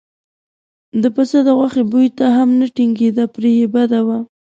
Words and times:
د 1.01 1.03
پسه 1.15 1.39
د 1.47 1.49
غوښې 1.57 1.83
بوی 1.91 2.07
ته 2.17 2.25
هم 2.37 2.49
نه 2.59 2.67
ټینګېده 2.75 3.25
پرې 3.35 3.51
یې 3.59 3.67
بده 3.75 3.99
وه. 4.07 4.17